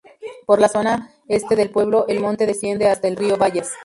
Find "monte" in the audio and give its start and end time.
2.21-2.47